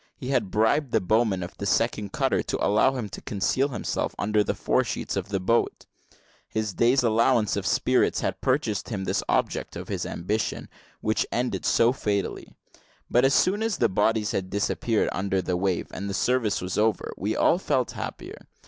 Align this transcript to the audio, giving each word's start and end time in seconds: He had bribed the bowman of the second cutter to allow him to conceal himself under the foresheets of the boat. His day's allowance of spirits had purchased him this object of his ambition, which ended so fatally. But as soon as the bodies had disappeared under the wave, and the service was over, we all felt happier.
He 0.17 0.29
had 0.29 0.49
bribed 0.49 0.93
the 0.93 0.99
bowman 0.99 1.43
of 1.43 1.55
the 1.59 1.67
second 1.67 2.11
cutter 2.11 2.41
to 2.41 2.65
allow 2.65 2.95
him 2.95 3.07
to 3.09 3.21
conceal 3.21 3.67
himself 3.67 4.15
under 4.17 4.43
the 4.43 4.55
foresheets 4.55 5.15
of 5.15 5.29
the 5.29 5.39
boat. 5.39 5.85
His 6.49 6.73
day's 6.73 7.03
allowance 7.03 7.55
of 7.55 7.67
spirits 7.67 8.21
had 8.21 8.41
purchased 8.41 8.89
him 8.89 9.03
this 9.03 9.21
object 9.29 9.75
of 9.75 9.89
his 9.89 10.03
ambition, 10.07 10.69
which 11.01 11.27
ended 11.31 11.67
so 11.67 11.93
fatally. 11.93 12.51
But 13.11 13.25
as 13.25 13.35
soon 13.35 13.61
as 13.61 13.77
the 13.77 13.89
bodies 13.89 14.31
had 14.31 14.49
disappeared 14.49 15.09
under 15.11 15.39
the 15.39 15.55
wave, 15.55 15.85
and 15.93 16.09
the 16.09 16.15
service 16.15 16.61
was 16.63 16.79
over, 16.79 17.13
we 17.15 17.35
all 17.35 17.59
felt 17.59 17.91
happier. 17.91 18.47